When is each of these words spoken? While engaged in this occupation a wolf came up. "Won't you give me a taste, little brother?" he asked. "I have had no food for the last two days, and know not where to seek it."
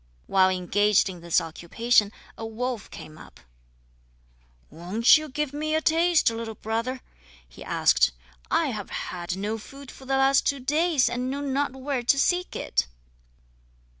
While 0.25 0.49
engaged 0.49 1.09
in 1.09 1.21
this 1.21 1.39
occupation 1.39 2.11
a 2.35 2.43
wolf 2.43 2.89
came 2.89 3.19
up. 3.19 3.39
"Won't 4.71 5.15
you 5.15 5.29
give 5.29 5.53
me 5.53 5.75
a 5.75 5.79
taste, 5.81 6.31
little 6.31 6.55
brother?" 6.55 7.01
he 7.47 7.63
asked. 7.63 8.09
"I 8.49 8.69
have 8.69 8.89
had 8.89 9.35
no 9.37 9.59
food 9.59 9.91
for 9.91 10.05
the 10.07 10.17
last 10.17 10.47
two 10.47 10.59
days, 10.59 11.07
and 11.07 11.29
know 11.29 11.41
not 11.41 11.73
where 11.75 12.01
to 12.01 12.17
seek 12.17 12.55
it." 12.55 12.87